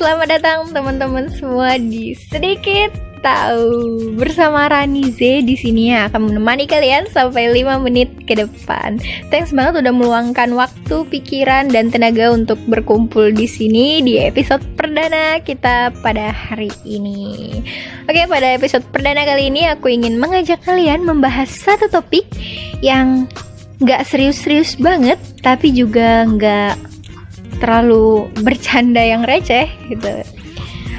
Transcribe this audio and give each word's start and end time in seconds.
Selamat 0.00 0.26
datang 0.26 0.74
teman-teman 0.74 1.30
semua 1.30 1.78
di 1.78 2.18
sedikit 2.18 2.90
tahu 3.20 4.16
bersama 4.16 4.64
Rani 4.66 5.12
Z 5.12 5.44
di 5.44 5.52
sini 5.52 5.92
ya 5.92 6.08
akan 6.08 6.32
menemani 6.32 6.64
kalian 6.64 7.04
sampai 7.12 7.52
5 7.52 7.84
menit 7.84 8.08
ke 8.24 8.32
depan. 8.32 8.96
Thanks 9.28 9.52
banget 9.52 9.84
udah 9.84 9.92
meluangkan 9.92 10.56
waktu, 10.56 11.04
pikiran 11.12 11.68
dan 11.68 11.92
tenaga 11.92 12.32
untuk 12.32 12.56
berkumpul 12.64 13.28
di 13.30 13.44
sini 13.44 14.00
di 14.00 14.16
episode 14.18 14.64
perdana 14.74 15.38
kita 15.44 15.92
pada 16.00 16.32
hari 16.32 16.72
ini. 16.88 17.60
Oke, 18.08 18.24
pada 18.24 18.56
episode 18.56 18.82
perdana 18.88 19.28
kali 19.28 19.52
ini 19.52 19.68
aku 19.68 19.92
ingin 19.92 20.16
mengajak 20.16 20.64
kalian 20.64 21.04
membahas 21.04 21.52
satu 21.52 21.92
topik 21.92 22.24
yang 22.80 23.28
nggak 23.84 24.04
serius-serius 24.08 24.80
banget, 24.80 25.20
tapi 25.44 25.72
juga 25.76 26.24
nggak 26.24 26.89
terlalu 27.60 28.32
bercanda 28.40 29.04
yang 29.04 29.22
receh 29.22 29.68
gitu. 29.92 30.24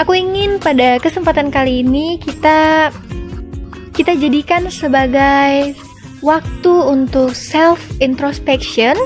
Aku 0.00 0.16
ingin 0.16 0.56
pada 0.60 0.96
kesempatan 1.00 1.52
kali 1.52 1.84
ini 1.84 2.16
kita 2.20 2.92
kita 3.92 4.16
jadikan 4.16 4.68
sebagai 4.72 5.76
waktu 6.24 6.72
untuk 6.88 7.36
self 7.36 7.82
introspection 8.00 8.96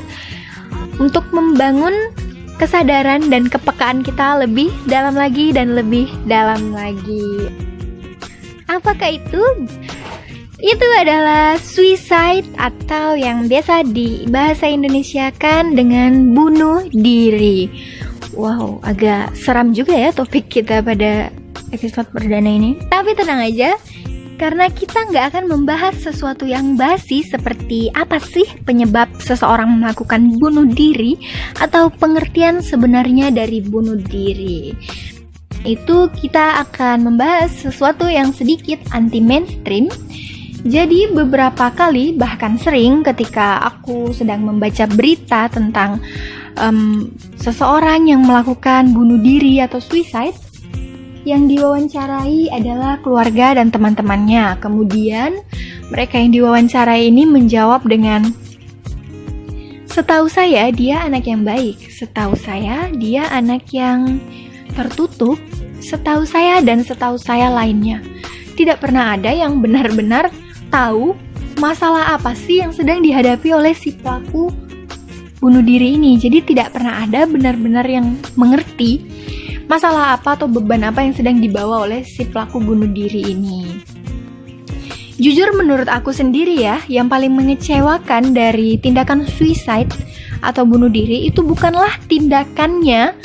untuk 1.03 1.27
membangun 1.35 2.15
kesadaran 2.57 3.29
dan 3.29 3.51
kepekaan 3.51 4.01
kita 4.01 4.41
lebih 4.47 4.73
dalam 4.89 5.17
lagi 5.17 5.53
dan 5.53 5.77
lebih 5.77 6.09
dalam 6.25 6.73
lagi. 6.73 7.51
Apakah 8.67 9.17
itu? 9.17 9.43
Itu 10.56 10.88
adalah 10.96 11.60
suicide 11.60 12.48
atau 12.56 13.12
yang 13.12 13.45
biasa 13.45 13.85
di 13.93 14.24
bahasa 14.32 14.65
Indonesia 14.65 15.29
kan 15.37 15.76
dengan 15.76 16.32
bunuh 16.32 16.88
diri. 16.96 17.68
Wow, 18.32 18.80
agak 18.80 19.37
seram 19.37 19.76
juga 19.76 19.93
ya 19.93 20.16
topik 20.16 20.48
kita 20.48 20.80
pada 20.80 21.29
episode 21.76 22.09
perdana 22.09 22.48
ini. 22.48 22.80
Tapi 22.88 23.13
tenang 23.13 23.45
aja, 23.45 23.76
karena 24.40 24.73
kita 24.73 25.13
nggak 25.13 25.37
akan 25.37 25.45
membahas 25.45 25.93
sesuatu 26.01 26.48
yang 26.48 26.73
basi 26.73 27.20
seperti 27.20 27.93
apa 27.93 28.16
sih 28.16 28.48
penyebab 28.65 29.13
seseorang 29.20 29.80
melakukan 29.80 30.41
bunuh 30.41 30.65
diri 30.68 31.20
atau 31.60 31.93
pengertian 31.93 32.65
sebenarnya 32.65 33.29
dari 33.29 33.60
bunuh 33.60 34.01
diri. 34.01 34.73
Itu 35.68 36.09
kita 36.16 36.65
akan 36.65 37.13
membahas 37.13 37.51
sesuatu 37.51 38.07
yang 38.09 38.30
sedikit 38.32 38.79
anti 38.95 39.18
mainstream 39.18 39.93
jadi 40.67 41.15
beberapa 41.15 41.71
kali 41.71 42.19
bahkan 42.19 42.59
sering 42.59 43.07
ketika 43.07 43.63
aku 43.63 44.11
sedang 44.11 44.43
membaca 44.43 44.85
berita 44.91 45.47
tentang 45.47 46.03
um, 46.59 47.11
seseorang 47.39 48.11
yang 48.11 48.27
melakukan 48.27 48.91
bunuh 48.91 49.23
diri 49.23 49.63
atau 49.63 49.79
suicide, 49.79 50.35
yang 51.27 51.47
diwawancarai 51.47 52.51
adalah 52.51 52.99
keluarga 53.03 53.59
dan 53.59 53.71
teman-temannya. 53.71 54.59
Kemudian 54.59 55.39
mereka 55.91 56.19
yang 56.19 56.35
diwawancarai 56.35 57.11
ini 57.11 57.23
menjawab 57.27 57.87
dengan 57.87 58.31
Setahu 59.97 60.29
saya 60.29 60.69
dia 60.77 61.09
anak 61.09 61.25
yang 61.25 61.41
baik, 61.41 61.89
setahu 61.89 62.37
saya 62.37 62.93
dia 62.93 63.33
anak 63.33 63.65
yang 63.73 64.21
tertutup, 64.77 65.41
setahu 65.81 66.28
saya 66.28 66.61
dan 66.61 66.84
setahu 66.84 67.17
saya 67.17 67.49
lainnya. 67.49 68.05
Tidak 68.61 68.77
pernah 68.77 69.17
ada 69.17 69.33
yang 69.33 69.65
benar-benar 69.65 70.28
tahu 70.69 71.17
masalah 71.56 72.17
apa 72.17 72.37
sih 72.37 72.61
yang 72.61 72.72
sedang 72.72 73.00
dihadapi 73.00 73.53
oleh 73.53 73.72
si 73.72 73.97
pelaku 73.97 74.53
bunuh 75.41 75.65
diri 75.65 75.97
ini. 75.97 76.17
Jadi 76.21 76.55
tidak 76.55 76.77
pernah 76.77 77.04
ada 77.04 77.25
benar-benar 77.25 77.87
yang 77.88 78.16
mengerti 78.34 79.05
masalah 79.66 80.15
apa 80.15 80.38
atau 80.38 80.47
beban 80.47 80.87
apa 80.87 81.03
yang 81.03 81.15
sedang 81.15 81.43
dibawa 81.43 81.87
oleh 81.87 82.06
si 82.06 82.26
pelaku 82.26 82.62
bunuh 82.62 82.88
diri 82.88 83.34
ini. 83.34 83.82
Jujur 85.16 85.56
menurut 85.56 85.88
aku 85.88 86.12
sendiri 86.12 86.60
ya, 86.60 86.76
yang 86.93 87.09
paling 87.09 87.32
mengecewakan 87.32 88.37
dari 88.37 88.76
tindakan 88.76 89.25
suicide 89.25 89.88
atau 90.44 90.69
bunuh 90.69 90.93
diri 90.93 91.25
itu 91.25 91.41
bukanlah 91.41 91.88
tindakannya, 92.05 93.16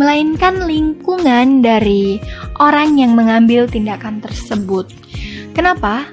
melainkan 0.00 0.64
lingkungan 0.64 1.60
dari 1.60 2.16
orang 2.64 2.96
yang 2.96 3.12
mengambil 3.12 3.68
tindakan 3.68 4.24
tersebut. 4.24 4.88
Kenapa? 5.52 6.08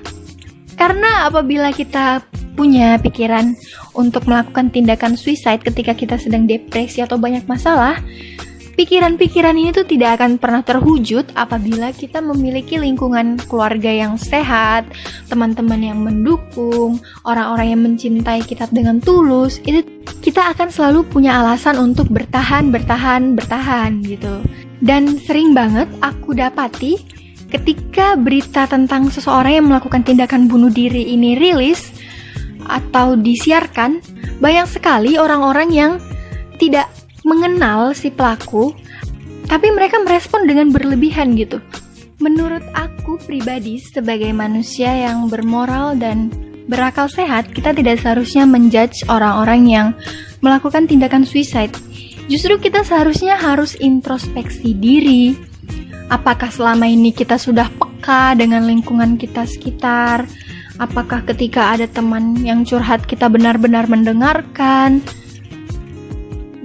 Karena 0.81 1.29
apabila 1.29 1.69
kita 1.69 2.25
punya 2.57 2.97
pikiran 2.97 3.53
untuk 3.93 4.25
melakukan 4.25 4.73
tindakan 4.73 5.13
suicide 5.13 5.61
ketika 5.61 5.93
kita 5.93 6.17
sedang 6.17 6.49
depresi 6.49 7.05
atau 7.05 7.21
banyak 7.21 7.45
masalah, 7.45 8.01
pikiran-pikiran 8.81 9.53
ini 9.53 9.69
tuh 9.69 9.85
tidak 9.85 10.17
akan 10.17 10.41
pernah 10.41 10.65
terwujud 10.65 11.37
apabila 11.37 11.93
kita 11.93 12.17
memiliki 12.17 12.81
lingkungan 12.81 13.37
keluarga 13.45 13.93
yang 13.93 14.17
sehat, 14.17 14.89
teman-teman 15.29 15.85
yang 15.85 16.01
mendukung, 16.01 16.97
orang-orang 17.29 17.77
yang 17.77 17.81
mencintai 17.85 18.41
kita 18.41 18.65
dengan 18.73 18.97
tulus. 18.97 19.61
Itu 19.61 19.85
kita 20.25 20.49
akan 20.57 20.73
selalu 20.73 21.05
punya 21.13 21.45
alasan 21.45 21.77
untuk 21.77 22.09
bertahan, 22.09 22.73
bertahan, 22.73 23.37
bertahan 23.37 24.01
gitu. 24.01 24.41
Dan 24.81 25.21
sering 25.21 25.53
banget 25.53 25.85
aku 26.01 26.33
dapati 26.33 27.20
ketika 27.51 28.15
berita 28.15 28.65
tentang 28.65 29.11
seseorang 29.11 29.59
yang 29.59 29.67
melakukan 29.67 30.07
tindakan 30.07 30.47
bunuh 30.47 30.71
diri 30.71 31.11
ini 31.11 31.35
rilis 31.35 31.91
atau 32.65 33.19
disiarkan, 33.19 33.99
banyak 34.39 34.67
sekali 34.71 35.19
orang-orang 35.19 35.69
yang 35.69 35.91
tidak 36.55 36.87
mengenal 37.27 37.91
si 37.91 38.09
pelaku, 38.09 38.71
tapi 39.51 39.67
mereka 39.69 39.99
merespon 39.99 40.47
dengan 40.47 40.71
berlebihan 40.71 41.35
gitu. 41.35 41.59
Menurut 42.23 42.63
aku 42.71 43.19
pribadi 43.25 43.81
sebagai 43.81 44.31
manusia 44.31 44.93
yang 44.93 45.27
bermoral 45.27 45.97
dan 45.97 46.31
berakal 46.69 47.09
sehat, 47.11 47.51
kita 47.51 47.75
tidak 47.75 47.99
seharusnya 47.99 48.47
menjudge 48.47 49.03
orang-orang 49.11 49.61
yang 49.67 49.87
melakukan 50.39 50.87
tindakan 50.87 51.27
suicide. 51.27 51.73
Justru 52.31 52.61
kita 52.61 52.85
seharusnya 52.85 53.35
harus 53.35 53.75
introspeksi 53.75 54.77
diri, 54.77 55.35
Apakah 56.11 56.51
selama 56.51 56.91
ini 56.91 57.15
kita 57.15 57.39
sudah 57.39 57.71
peka 57.71 58.35
dengan 58.35 58.67
lingkungan 58.67 59.15
kita 59.15 59.47
sekitar? 59.47 60.27
Apakah 60.75 61.23
ketika 61.23 61.71
ada 61.71 61.87
teman 61.87 62.35
yang 62.43 62.67
curhat 62.67 63.07
kita 63.07 63.31
benar-benar 63.31 63.87
mendengarkan? 63.87 64.99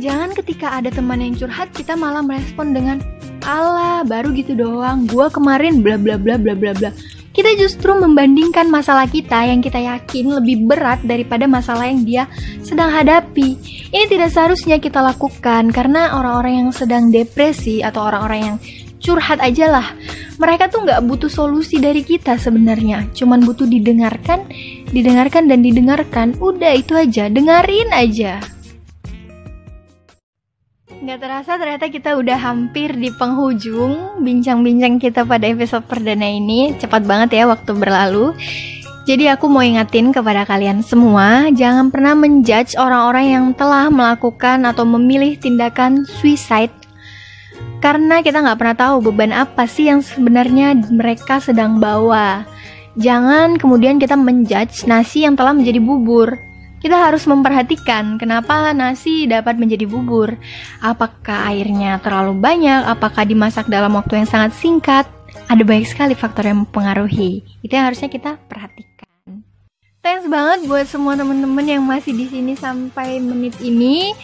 Jangan 0.02 0.34
ketika 0.34 0.74
ada 0.74 0.90
teman 0.90 1.22
yang 1.22 1.38
curhat 1.38 1.70
kita 1.70 1.94
malah 1.94 2.26
merespon 2.26 2.74
dengan 2.74 2.98
Allah 3.46 4.02
baru 4.02 4.34
gitu 4.34 4.58
doang, 4.58 5.06
gua 5.06 5.30
kemarin 5.30 5.78
bla 5.78 5.94
bla 5.94 6.18
bla 6.18 6.34
bla 6.34 6.58
bla 6.58 6.74
bla. 6.74 6.90
Kita 7.30 7.54
justru 7.54 7.94
membandingkan 7.94 8.66
masalah 8.66 9.06
kita 9.06 9.46
yang 9.46 9.62
kita 9.62 9.78
yakin 9.78 10.42
lebih 10.42 10.66
berat 10.66 11.06
daripada 11.06 11.46
masalah 11.46 11.86
yang 11.86 12.02
dia 12.02 12.26
sedang 12.66 12.90
hadapi. 12.90 13.54
Ini 13.94 14.10
tidak 14.10 14.34
seharusnya 14.34 14.82
kita 14.82 14.98
lakukan 15.04 15.70
karena 15.70 16.18
orang-orang 16.18 16.66
yang 16.66 16.70
sedang 16.74 17.14
depresi 17.14 17.84
atau 17.84 18.10
orang-orang 18.10 18.40
yang 18.42 18.56
curhat 19.00 19.40
aja 19.40 19.70
lah. 19.70 19.88
Mereka 20.36 20.68
tuh 20.68 20.84
nggak 20.84 21.04
butuh 21.08 21.32
solusi 21.32 21.80
dari 21.80 22.04
kita 22.04 22.36
sebenarnya, 22.36 23.08
cuman 23.16 23.40
butuh 23.44 23.64
didengarkan, 23.64 24.44
didengarkan 24.92 25.48
dan 25.48 25.64
didengarkan. 25.64 26.36
Udah 26.36 26.76
itu 26.76 26.92
aja, 26.92 27.32
dengerin 27.32 27.90
aja. 27.96 28.44
Nggak 30.96 31.18
terasa 31.22 31.54
ternyata 31.60 31.86
kita 31.92 32.10
udah 32.18 32.34
hampir 32.34 32.90
di 32.96 33.14
penghujung 33.14 34.20
bincang-bincang 34.20 34.98
kita 34.98 35.22
pada 35.22 35.46
episode 35.46 35.84
perdana 35.86 36.26
ini. 36.26 36.74
Cepat 36.76 37.04
banget 37.04 37.40
ya 37.40 37.44
waktu 37.46 37.72
berlalu. 37.72 38.34
Jadi 39.06 39.30
aku 39.30 39.46
mau 39.46 39.62
ingatin 39.62 40.10
kepada 40.10 40.42
kalian 40.42 40.82
semua, 40.82 41.46
jangan 41.54 41.94
pernah 41.94 42.18
menjudge 42.18 42.74
orang-orang 42.74 43.26
yang 43.38 43.46
telah 43.54 43.86
melakukan 43.86 44.66
atau 44.66 44.82
memilih 44.82 45.38
tindakan 45.38 46.02
suicide 46.02 46.74
karena 47.80 48.24
kita 48.24 48.40
nggak 48.40 48.58
pernah 48.58 48.76
tahu 48.76 48.96
beban 49.10 49.32
apa 49.36 49.68
sih 49.68 49.88
yang 49.92 50.00
sebenarnya 50.00 50.74
mereka 50.88 51.38
sedang 51.38 51.78
bawa. 51.78 52.48
Jangan 52.96 53.60
kemudian 53.60 54.00
kita 54.00 54.16
menjudge 54.16 54.88
nasi 54.88 55.28
yang 55.28 55.36
telah 55.36 55.52
menjadi 55.52 55.78
bubur. 55.84 56.40
Kita 56.80 56.96
harus 56.96 57.28
memperhatikan 57.28 58.16
kenapa 58.16 58.72
nasi 58.72 59.28
dapat 59.28 59.60
menjadi 59.60 59.84
bubur. 59.84 60.32
Apakah 60.80 61.52
airnya 61.52 62.00
terlalu 62.00 62.40
banyak? 62.40 62.88
Apakah 62.88 63.28
dimasak 63.28 63.68
dalam 63.68 63.92
waktu 63.96 64.24
yang 64.24 64.28
sangat 64.28 64.56
singkat? 64.56 65.04
Ada 65.52 65.60
banyak 65.60 65.84
sekali 65.84 66.16
faktor 66.16 66.48
yang 66.48 66.64
mempengaruhi. 66.64 67.44
Itu 67.60 67.76
yang 67.76 67.92
harusnya 67.92 68.08
kita 68.08 68.40
perhatikan. 68.48 68.95
Thanks 70.06 70.30
banget 70.30 70.70
buat 70.70 70.86
semua 70.86 71.18
temen-temen 71.18 71.66
yang 71.66 71.82
masih 71.82 72.14
di 72.14 72.30
sini 72.30 72.54
sampai 72.54 73.18
menit 73.18 73.58
ini. 73.58 74.14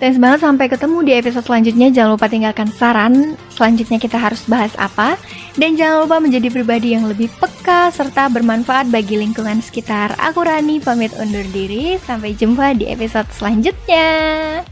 Thanks 0.00 0.16
banget 0.16 0.40
sampai 0.40 0.64
ketemu 0.64 1.04
di 1.04 1.12
episode 1.12 1.44
selanjutnya. 1.44 1.92
Jangan 1.92 2.16
lupa 2.16 2.24
tinggalkan 2.24 2.72
saran 2.72 3.36
selanjutnya 3.52 4.00
kita 4.00 4.16
harus 4.16 4.48
bahas 4.48 4.72
apa. 4.80 5.20
Dan 5.60 5.76
jangan 5.76 6.08
lupa 6.08 6.24
menjadi 6.24 6.48
pribadi 6.48 6.96
yang 6.96 7.04
lebih 7.04 7.28
peka 7.36 7.92
serta 7.92 8.32
bermanfaat 8.32 8.88
bagi 8.88 9.20
lingkungan 9.20 9.60
sekitar. 9.60 10.16
Aku 10.16 10.40
Rani 10.40 10.80
pamit 10.80 11.12
undur 11.20 11.44
diri. 11.52 12.00
Sampai 12.00 12.32
jumpa 12.32 12.72
di 12.72 12.88
episode 12.88 13.28
selanjutnya. 13.36 14.64